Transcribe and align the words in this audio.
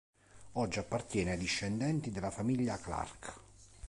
Oggi 0.53 0.79
appartiene 0.79 1.33
ai 1.33 1.37
discendenti 1.37 2.09
della 2.09 2.31
famiglia 2.31 2.75
Clark. 2.79 3.33